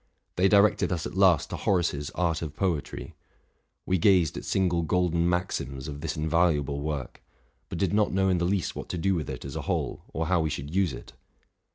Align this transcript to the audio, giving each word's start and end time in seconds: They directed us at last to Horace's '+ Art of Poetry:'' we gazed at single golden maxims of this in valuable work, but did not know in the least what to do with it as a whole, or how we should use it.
They 0.35 0.47
directed 0.47 0.91
us 0.91 1.05
at 1.05 1.13
last 1.13 1.51
to 1.51 1.55
Horace's 1.57 2.09
'+ 2.13 2.15
Art 2.15 2.41
of 2.41 2.55
Poetry:'' 2.55 3.13
we 3.85 3.99
gazed 3.99 4.35
at 4.35 4.45
single 4.45 4.81
golden 4.81 5.29
maxims 5.29 5.87
of 5.87 6.01
this 6.01 6.17
in 6.17 6.27
valuable 6.27 6.79
work, 6.81 7.21
but 7.69 7.77
did 7.77 7.93
not 7.93 8.11
know 8.11 8.27
in 8.27 8.39
the 8.39 8.45
least 8.45 8.75
what 8.75 8.89
to 8.89 8.97
do 8.97 9.13
with 9.13 9.29
it 9.29 9.45
as 9.45 9.55
a 9.55 9.61
whole, 9.69 10.01
or 10.11 10.25
how 10.25 10.41
we 10.41 10.49
should 10.49 10.73
use 10.73 10.91
it. 10.91 11.13